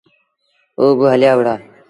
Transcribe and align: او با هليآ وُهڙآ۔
او 0.79 0.85
با 0.97 1.07
هليآ 1.13 1.33
وُهڙآ۔ 1.37 1.55